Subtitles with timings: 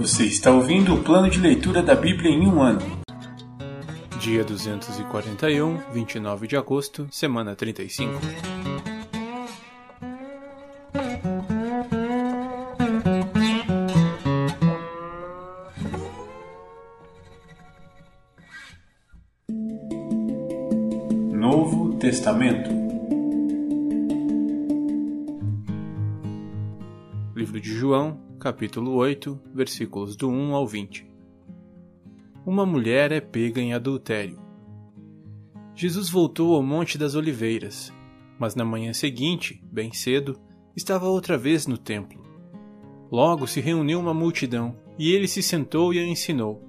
[0.00, 2.80] Você está ouvindo o plano de leitura da Bíblia em um ano.
[4.18, 8.18] Dia 241, 29 de agosto, semana 35.
[21.30, 22.70] Novo Testamento.
[27.36, 31.06] Livro de João, capítulo 8, versículos do 1 ao 20.
[32.46, 34.38] Uma mulher é pega em adultério.
[35.74, 37.92] Jesus voltou ao Monte das Oliveiras,
[38.38, 40.40] mas na manhã seguinte, bem cedo,
[40.74, 42.18] estava outra vez no templo.
[43.12, 46.62] Logo se reuniu uma multidão, e ele se sentou e a ensinou.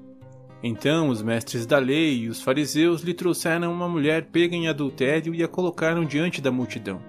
[0.62, 5.34] Então os mestres da lei e os fariseus lhe trouxeram uma mulher pega em adultério
[5.34, 7.02] e a colocaram diante da multidão.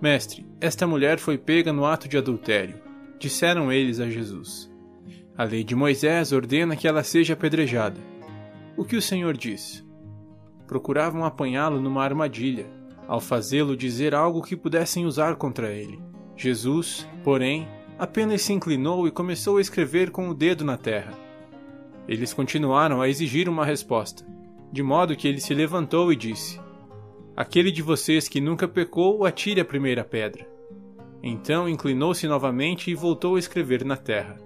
[0.00, 2.81] Mestre, esta mulher foi pega no ato de adultério
[3.22, 4.68] disseram eles a Jesus:
[5.38, 8.00] A lei de Moisés ordena que ela seja apedrejada.
[8.76, 9.86] O que o Senhor diz?
[10.66, 12.66] Procuravam apanhá-lo numa armadilha,
[13.06, 16.02] ao fazê-lo dizer algo que pudessem usar contra ele.
[16.36, 21.12] Jesus, porém, apenas se inclinou e começou a escrever com o dedo na terra.
[22.08, 24.26] Eles continuaram a exigir uma resposta,
[24.72, 26.60] de modo que ele se levantou e disse:
[27.36, 30.51] Aquele de vocês que nunca pecou, atire a primeira pedra.
[31.22, 34.36] Então inclinou-se novamente e voltou a escrever na terra.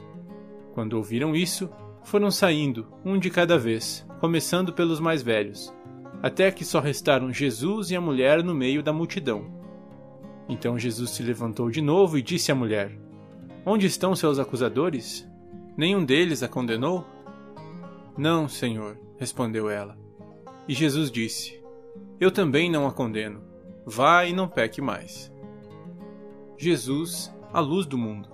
[0.75, 1.71] Quando ouviram isso,
[2.05, 5.75] foram saindo, um de cada vez, começando pelos mais velhos,
[6.23, 9.47] até que só restaram Jesus e a mulher no meio da multidão.
[10.49, 12.97] Então Jesus se levantou de novo e disse à mulher:
[13.65, 15.27] Onde estão seus acusadores?
[15.77, 17.05] Nenhum deles a condenou?
[18.17, 19.99] Não, Senhor, respondeu ela.
[20.69, 21.61] E Jesus disse:
[22.21, 23.43] Eu também não a condeno.
[23.85, 25.33] Vá e não peque mais.
[26.59, 28.31] Jesus, a luz do mundo.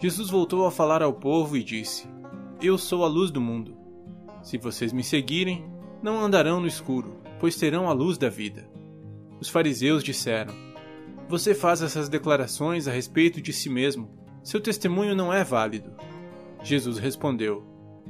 [0.00, 2.08] Jesus voltou a falar ao povo e disse:
[2.62, 3.76] Eu sou a luz do mundo.
[4.42, 5.70] Se vocês me seguirem,
[6.02, 8.66] não andarão no escuro, pois terão a luz da vida.
[9.38, 10.54] Os fariseus disseram:
[11.28, 14.08] Você faz essas declarações a respeito de si mesmo.
[14.42, 15.92] Seu testemunho não é válido.
[16.62, 17.62] Jesus respondeu: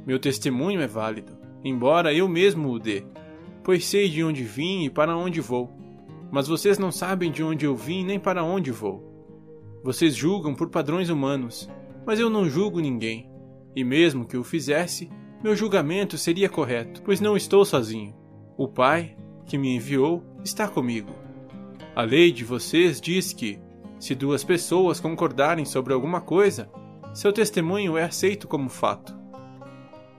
[0.07, 3.03] Meu testemunho é válido, embora eu mesmo o dê,
[3.61, 5.74] pois sei de onde vim e para onde vou
[6.35, 9.01] mas vocês não sabem de onde eu vim nem para onde vou.
[9.81, 11.69] Vocês julgam por padrões humanos,
[12.05, 13.31] mas eu não julgo ninguém.
[13.73, 15.09] E mesmo que o fizesse,
[15.41, 18.13] meu julgamento seria correto, pois não estou sozinho.
[18.57, 21.15] O Pai, que me enviou, está comigo.
[21.95, 23.57] A lei de vocês diz que,
[23.97, 26.69] se duas pessoas concordarem sobre alguma coisa,
[27.13, 29.17] seu testemunho é aceito como fato.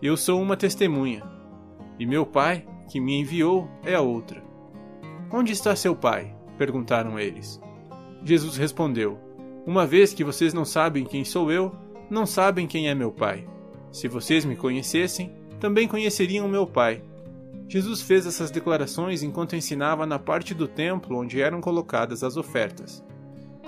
[0.01, 1.23] Eu sou uma testemunha,
[1.99, 4.46] e meu Pai, que me enviou, é a outra.
[5.31, 6.35] Onde está seu pai?
[6.57, 7.61] perguntaram eles.
[8.23, 9.19] Jesus respondeu:
[9.67, 11.75] Uma vez que vocês não sabem quem sou eu,
[12.09, 13.47] não sabem quem é meu pai.
[13.91, 17.03] Se vocês me conhecessem, também conheceriam meu pai.
[17.69, 23.05] Jesus fez essas declarações enquanto ensinava na parte do templo onde eram colocadas as ofertas.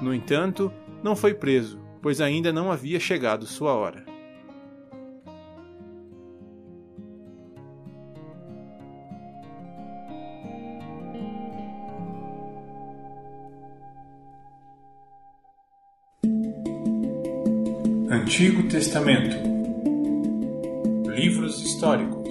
[0.01, 4.08] No entanto, não foi preso, pois ainda não havia chegado sua hora.
[18.29, 19.35] Antigo Testamento.
[21.09, 22.29] Livros históricos.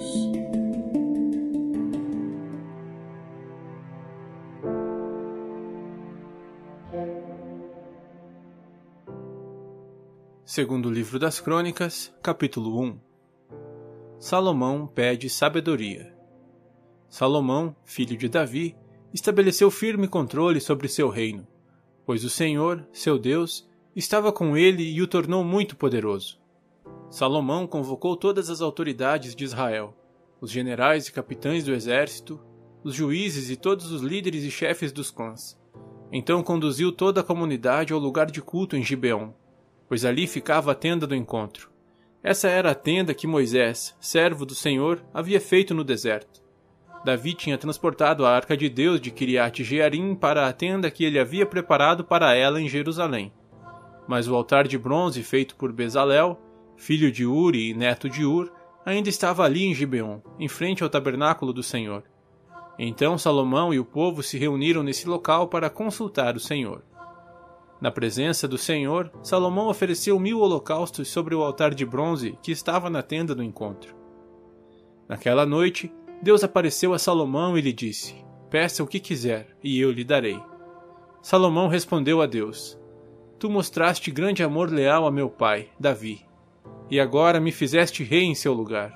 [10.44, 13.00] Segundo livro das Crônicas, capítulo 1
[14.20, 16.14] Salomão pede sabedoria.
[17.08, 18.76] Salomão, filho de Davi,
[19.12, 21.44] estabeleceu firme controle sobre seu reino,
[22.06, 26.38] pois o Senhor, seu Deus, estava com ele e o tornou muito poderoso.
[27.10, 29.92] Salomão convocou todas as autoridades de Israel,
[30.40, 32.40] os generais e capitães do exército,
[32.84, 35.58] os juízes e todos os líderes e chefes dos clãs.
[36.12, 39.32] Então conduziu toda a comunidade ao lugar de culto em Gibeon,
[39.88, 41.68] pois ali ficava a tenda do encontro.
[42.22, 46.40] Essa era a tenda que Moisés, servo do Senhor, havia feito no deserto.
[47.04, 51.18] Davi tinha transportado a arca de Deus de Kiriat Jearim para a tenda que ele
[51.18, 53.32] havia preparado para ela em Jerusalém
[54.08, 56.40] mas o altar de bronze feito por Bezalel,
[56.76, 58.50] filho de Uri e neto de Ur,
[58.84, 62.02] ainda estava ali em Gibeon, em frente ao tabernáculo do Senhor.
[62.78, 66.82] Então Salomão e o povo se reuniram nesse local para consultar o Senhor.
[67.80, 72.88] Na presença do Senhor, Salomão ofereceu mil holocaustos sobre o altar de bronze que estava
[72.88, 73.94] na tenda do encontro.
[75.08, 78.16] Naquela noite, Deus apareceu a Salomão e lhe disse:
[78.50, 80.40] Peça o que quiser, e eu lhe darei.
[81.22, 82.78] Salomão respondeu a Deus:
[83.38, 86.26] Tu mostraste grande amor leal a meu pai, Davi.
[86.90, 88.92] e agora me fizeste rei em seu lugar.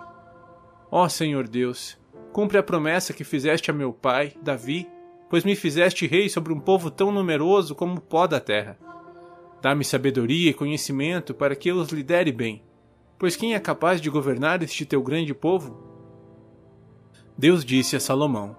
[0.90, 1.96] Ó Senhor Deus,
[2.32, 4.88] cumpre a promessa que fizeste a meu pai, Davi,
[5.30, 8.78] pois me fizeste rei sobre um povo tão numeroso como o pó da terra.
[9.60, 12.64] Dá-me sabedoria e conhecimento para que eu os lidere bem,
[13.18, 15.78] pois quem é capaz de governar este teu grande povo?
[17.38, 18.56] Deus disse a Salomão: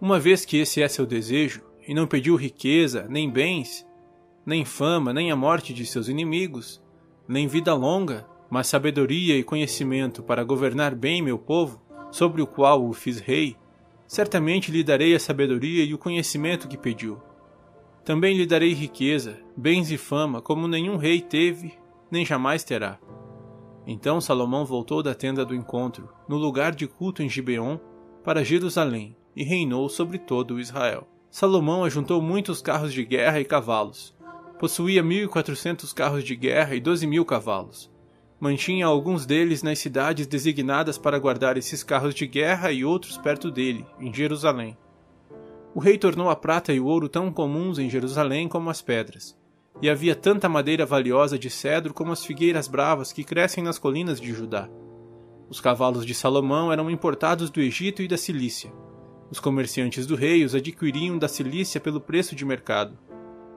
[0.00, 3.86] Uma vez que esse é seu desejo, e não pediu riqueza, nem bens,
[4.50, 6.82] nem fama, nem a morte de seus inimigos,
[7.28, 11.80] nem vida longa, mas sabedoria e conhecimento para governar bem meu povo,
[12.10, 13.56] sobre o qual o fiz rei,
[14.08, 17.22] certamente lhe darei a sabedoria e o conhecimento que pediu.
[18.04, 21.74] Também lhe darei riqueza, bens e fama, como nenhum rei teve,
[22.10, 22.98] nem jamais terá.
[23.86, 27.78] Então Salomão voltou da tenda do encontro, no lugar de culto em Gibeon,
[28.24, 31.06] para Jerusalém, e reinou sobre todo Israel.
[31.30, 34.18] Salomão ajuntou muitos carros de guerra e cavalos.
[34.60, 37.90] Possuía mil e quatrocentos carros de guerra e doze mil cavalos
[38.40, 43.50] mantinha alguns deles nas cidades designadas para guardar esses carros de guerra e outros perto
[43.50, 44.76] dele, em Jerusalém.
[45.74, 49.38] O rei tornou a prata e o ouro tão comuns em Jerusalém como as pedras,
[49.82, 54.18] e havia tanta madeira valiosa de cedro como as figueiras bravas que crescem nas colinas
[54.18, 54.68] de Judá.
[55.50, 58.72] Os cavalos de Salomão eram importados do Egito e da Cilícia.
[59.30, 62.98] Os comerciantes do rei os adquiriam da Cilícia pelo preço de mercado.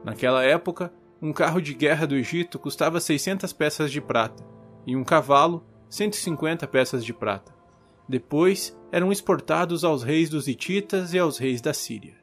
[0.03, 4.45] Naquela época, um carro de guerra do Egito custava 600 peças de prata,
[4.85, 7.53] e um cavalo, 150 peças de prata.
[8.07, 12.15] Depois eram exportados aos reis dos Hititas e aos reis da Síria.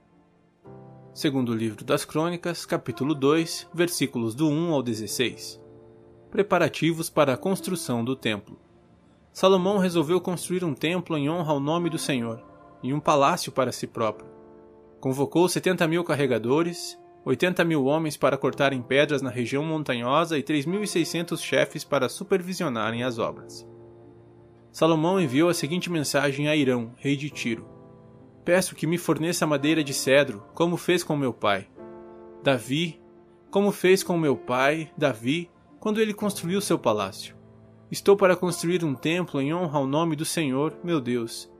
[1.15, 5.61] Segundo o livro das Crônicas, capítulo 2, versículos do 1 ao 16.
[6.31, 8.59] Preparativos para a construção do templo.
[9.33, 12.45] Salomão resolveu construir um templo em honra ao nome do Senhor
[12.83, 14.29] e um palácio para si próprio.
[15.01, 21.39] Convocou 70 mil carregadores, 80 mil homens para cortarem pedras na região montanhosa e 3.600
[21.39, 23.67] chefes para supervisionarem as obras.
[24.73, 27.69] Salomão enviou a seguinte mensagem a Irão, rei de Tiro:
[28.45, 31.69] Peço que me forneça madeira de cedro, como fez com meu pai.
[32.43, 32.99] Davi,
[33.51, 37.37] como fez com meu pai, Davi, quando ele construiu seu palácio.
[37.91, 41.51] Estou para construir um templo em honra ao nome do Senhor, meu Deus.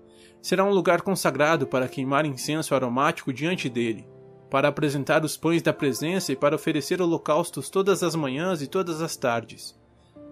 [0.41, 4.07] Será um lugar consagrado para queimar incenso aromático diante dele
[4.51, 9.01] para apresentar os pães da presença e para oferecer holocaustos todas as manhãs e todas
[9.01, 9.79] as tardes,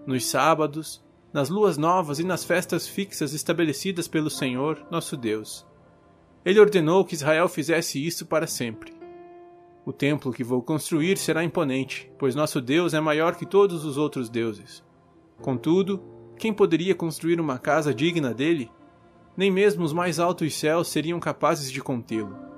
[0.05, 1.01] nos sábados,
[1.31, 5.65] nas luas novas e nas festas fixas estabelecidas pelo Senhor, nosso Deus.
[6.43, 8.93] Ele ordenou que Israel fizesse isso para sempre.
[9.85, 13.97] O templo que vou construir será imponente, pois nosso Deus é maior que todos os
[13.97, 14.83] outros deuses.
[15.41, 16.03] Contudo,
[16.37, 18.69] quem poderia construir uma casa digna dele?
[19.37, 22.48] Nem mesmo os mais altos céus seriam capazes de contê-lo.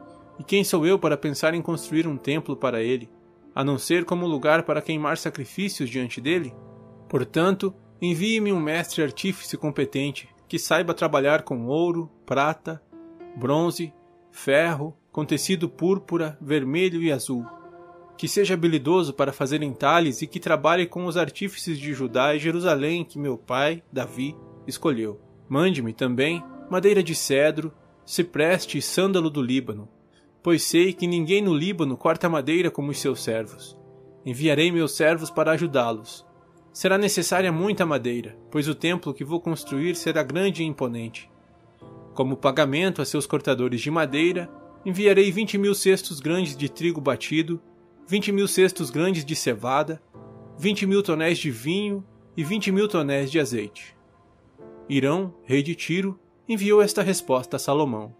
[0.41, 3.07] E quem sou eu para pensar em construir um templo para ele,
[3.53, 6.51] a não ser como lugar para queimar sacrifícios diante dele?
[7.07, 7.71] Portanto,
[8.01, 12.81] envie-me um mestre artífice competente que saiba trabalhar com ouro, prata,
[13.37, 13.93] bronze,
[14.31, 17.45] ferro, com tecido púrpura, vermelho e azul.
[18.17, 22.39] Que seja habilidoso para fazer entalhes e que trabalhe com os artífices de Judá e
[22.39, 24.35] Jerusalém que meu pai, Davi,
[24.65, 25.21] escolheu.
[25.47, 27.71] Mande-me também madeira de cedro,
[28.03, 29.87] cipreste e sândalo do Líbano,
[30.43, 33.77] pois sei que ninguém no Líbano corta madeira como os seus servos.
[34.25, 36.25] Enviarei meus servos para ajudá-los.
[36.73, 41.29] Será necessária muita madeira, pois o templo que vou construir será grande e imponente.
[42.13, 44.49] Como pagamento a seus cortadores de madeira,
[44.85, 47.61] enviarei vinte mil cestos grandes de trigo batido,
[48.07, 50.01] vinte mil cestos grandes de cevada,
[50.57, 52.03] vinte mil tonéis de vinho
[52.35, 53.95] e vinte mil tonéis de azeite.
[54.89, 58.15] Irão, rei de Tiro, enviou esta resposta a Salomão: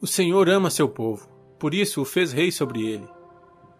[0.00, 3.08] O Senhor ama seu povo por isso o fez rei sobre ele.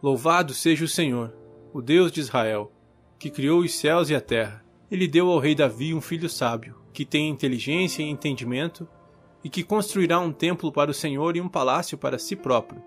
[0.02, 1.34] Louvado seja o Senhor,
[1.72, 2.70] o Deus de Israel,
[3.18, 4.64] que criou os céus e a terra.
[4.90, 8.86] Ele deu ao rei Davi um filho sábio, que tem inteligência e entendimento,
[9.42, 12.82] e que construirá um templo para o Senhor e um palácio para si próprio.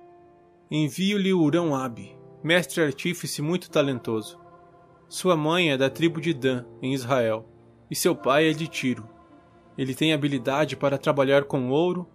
[0.70, 4.40] Envio-lhe Urão-Abi, mestre artífice muito talentoso.
[5.10, 7.48] Sua mãe é da tribo de Dan, em Israel,
[7.90, 9.08] e seu pai é de Tiro.
[9.78, 12.08] Ele tem habilidade para trabalhar com ouro,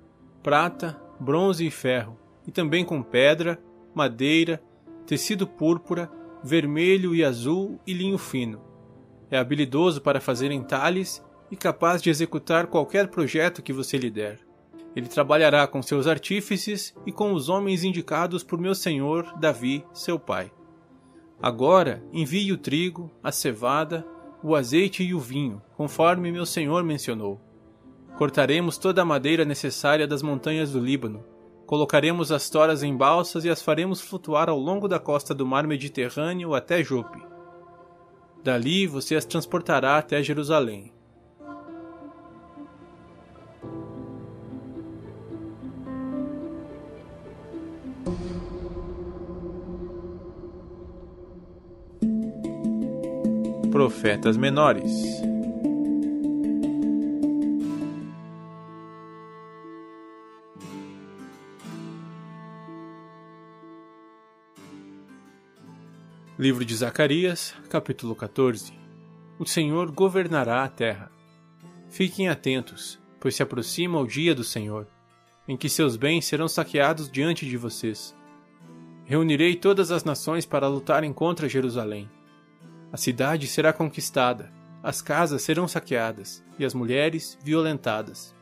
[0.42, 3.58] prata, bronze e ferro, e também com pedra,
[3.94, 4.62] madeira,
[5.06, 6.10] tecido púrpura,
[6.42, 8.60] vermelho e azul e linho fino.
[9.30, 14.38] É habilidoso para fazer entalhes e capaz de executar qualquer projeto que você lhe der.
[14.94, 20.18] Ele trabalhará com seus artífices e com os homens indicados por meu senhor Davi, seu
[20.18, 20.52] pai.
[21.40, 24.06] Agora envie o trigo, a cevada,
[24.42, 27.40] o azeite e o vinho, conforme meu senhor mencionou.
[28.16, 31.24] Cortaremos toda a madeira necessária das montanhas do Líbano,
[31.66, 35.66] Colocaremos as toras em balsas e as faremos flutuar ao longo da costa do mar
[35.66, 37.22] Mediterrâneo até Jope.
[38.42, 40.92] Dali você as transportará até Jerusalém.
[53.70, 55.31] Profetas menores.
[66.42, 68.72] Livro de Zacarias, capítulo 14
[69.38, 71.08] O Senhor governará a terra.
[71.88, 74.88] Fiquem atentos, pois se aproxima o dia do Senhor,
[75.46, 78.12] em que seus bens serão saqueados diante de vocês.
[79.04, 82.10] Reunirei todas as nações para lutarem contra Jerusalém.
[82.92, 88.34] A cidade será conquistada, as casas serão saqueadas e as mulheres violentadas.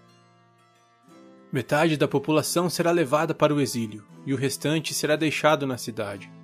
[1.52, 6.39] Metade da população será levada para o exílio e o restante será deixado na cidade.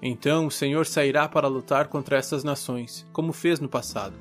[0.00, 4.16] Então o Senhor sairá para lutar contra essas nações, como fez no passado.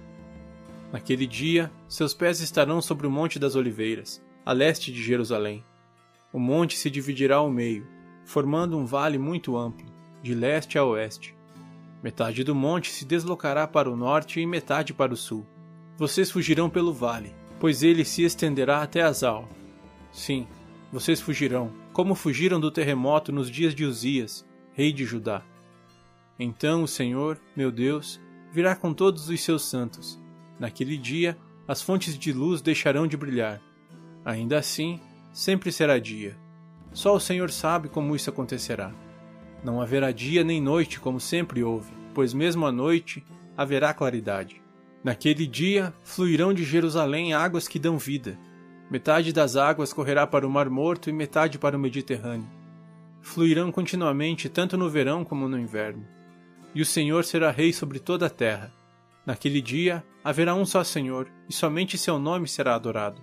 [0.91, 5.63] Naquele dia, seus pés estarão sobre o Monte das Oliveiras, a leste de Jerusalém.
[6.31, 7.87] O monte se dividirá ao meio,
[8.25, 9.85] formando um vale muito amplo,
[10.21, 11.35] de leste a oeste.
[12.01, 15.45] Metade do monte se deslocará para o norte e metade para o sul.
[15.97, 19.49] Vocês fugirão pelo vale, pois ele se estenderá até Azal.
[20.11, 20.47] Sim,
[20.91, 25.43] vocês fugirão, como fugiram do terremoto nos dias de Uzias, rei de Judá.
[26.39, 30.19] Então o Senhor, meu Deus, virá com todos os seus santos.
[30.59, 33.59] Naquele dia, as fontes de luz deixarão de brilhar.
[34.23, 34.99] Ainda assim,
[35.33, 36.37] sempre será dia.
[36.93, 38.93] Só o Senhor sabe como isso acontecerá.
[39.63, 43.23] Não haverá dia nem noite como sempre houve, pois mesmo à noite
[43.55, 44.61] haverá claridade.
[45.03, 48.37] Naquele dia fluirão de Jerusalém águas que dão vida.
[48.91, 52.47] Metade das águas correrá para o Mar Morto e metade para o Mediterrâneo.
[53.21, 56.16] Fluirão continuamente tanto no verão como no inverno
[56.73, 58.71] e o Senhor será rei sobre toda a terra.
[59.25, 63.21] Naquele dia haverá um só Senhor, e somente seu nome será adorado.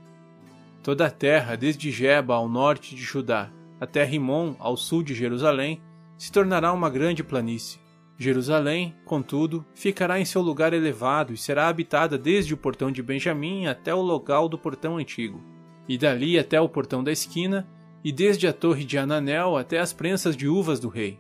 [0.83, 5.81] Toda a terra, desde Jeba ao norte de Judá, até Rimon, ao sul de Jerusalém,
[6.17, 7.79] se tornará uma grande planície.
[8.17, 13.67] Jerusalém, contudo, ficará em seu lugar elevado e será habitada desde o portão de Benjamim
[13.67, 15.43] até o local do portão antigo,
[15.89, 17.69] e dali até o portão da esquina,
[18.05, 21.19] e desde a torre de Ananel até as prensas de uvas do rei.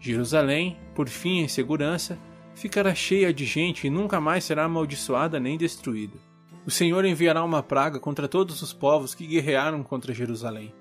[0.00, 2.18] Jerusalém, por fim em segurança,
[2.54, 6.16] ficará cheia de gente e nunca mais será amaldiçoada nem destruída.
[6.64, 10.72] O Senhor enviará uma praga contra todos os povos que guerrearam contra Jerusalém.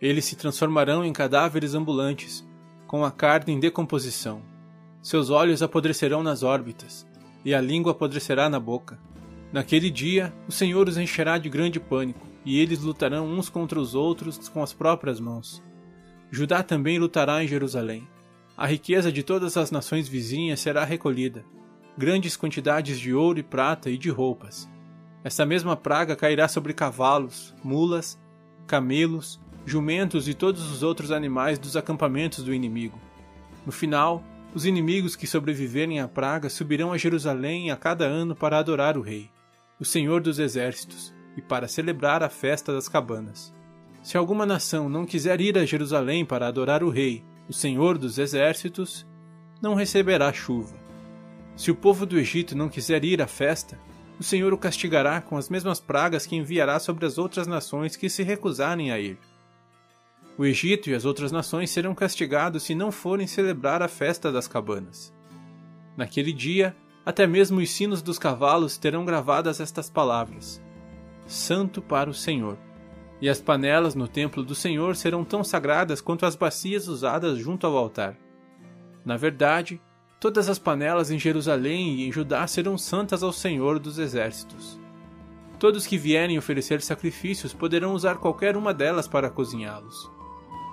[0.00, 2.46] Eles se transformarão em cadáveres ambulantes,
[2.86, 4.42] com a carne em decomposição.
[5.00, 7.06] Seus olhos apodrecerão nas órbitas,
[7.44, 8.98] e a língua apodrecerá na boca.
[9.52, 13.94] Naquele dia, o Senhor os encherá de grande pânico, e eles lutarão uns contra os
[13.94, 15.62] outros com as próprias mãos.
[16.30, 18.06] Judá também lutará em Jerusalém
[18.56, 21.44] a riqueza de todas as nações vizinhas será recolhida,
[21.96, 24.68] grandes quantidades de ouro e prata e de roupas.
[25.24, 28.18] Essa mesma praga cairá sobre cavalos, mulas,
[28.66, 32.98] camelos, jumentos e todos os outros animais dos acampamentos do inimigo.
[33.64, 34.22] No final,
[34.54, 39.02] os inimigos que sobreviverem à praga subirão a Jerusalém a cada ano para adorar o
[39.02, 39.30] Rei,
[39.80, 43.54] o Senhor dos Exércitos, e para celebrar a festa das cabanas.
[44.02, 48.18] Se alguma nação não quiser ir a Jerusalém para adorar o Rei, o Senhor dos
[48.18, 49.06] Exércitos,
[49.60, 50.74] não receberá chuva.
[51.56, 53.78] Se o povo do Egito não quiser ir à festa,
[54.18, 58.08] o Senhor o castigará com as mesmas pragas que enviará sobre as outras nações que
[58.08, 59.18] se recusarem a ir.
[60.38, 64.48] O Egito e as outras nações serão castigados se não forem celebrar a festa das
[64.48, 65.12] cabanas.
[65.96, 70.62] Naquele dia, até mesmo os sinos dos cavalos terão gravadas estas palavras:
[71.26, 72.56] Santo para o Senhor
[73.22, 77.64] e as panelas no templo do Senhor serão tão sagradas quanto as bacias usadas junto
[77.64, 78.16] ao altar.
[79.04, 79.80] Na verdade,
[80.18, 84.76] todas as panelas em Jerusalém e em Judá serão santas ao Senhor dos exércitos.
[85.56, 90.10] Todos que vierem oferecer sacrifícios poderão usar qualquer uma delas para cozinhá-los.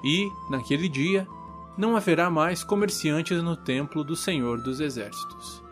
[0.04, 1.28] E, naquele dia,
[1.78, 5.64] não haverá mais comerciantes no templo do Senhor dos exércitos.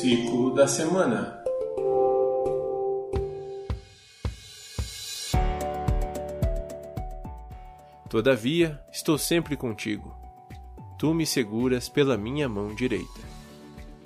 [0.00, 1.44] Versículo da semana.
[8.08, 10.16] Todavia, estou sempre contigo.
[10.98, 13.20] Tu me seguras pela minha mão direita.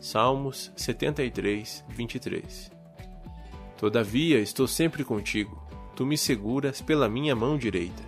[0.00, 2.72] Salmos 73, 23.
[3.78, 5.64] Todavia, estou sempre contigo.
[5.94, 8.02] Tu me seguras pela minha mão direita.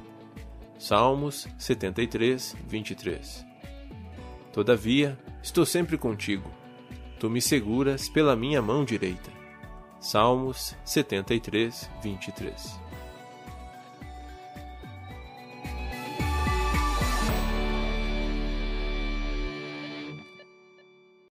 [0.77, 3.47] Salmos 73, 23.
[4.53, 6.56] Todavia, estou sempre contigo.
[7.19, 9.31] Tu me seguras pela minha mão direita.
[10.01, 12.86] Salmos 73, 23